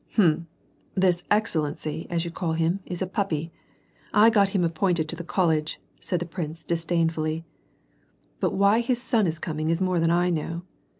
[0.13, 0.47] "Hm—
[0.95, 3.51] this 'excellency,' as you call him, is a puppy.
[4.11, 7.45] I got him appointed to the college," said the prince disdainfully,"
[8.39, 10.63] but why his son is coming is more than I know.